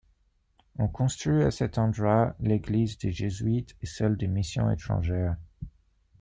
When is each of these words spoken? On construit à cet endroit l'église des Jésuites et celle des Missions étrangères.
On 0.79 0.87
construit 0.87 1.43
à 1.43 1.51
cet 1.51 1.77
endroit 1.77 2.35
l'église 2.39 2.97
des 2.97 3.11
Jésuites 3.11 3.75
et 3.83 3.85
celle 3.85 4.17
des 4.17 4.25
Missions 4.27 4.71
étrangères. 4.71 5.37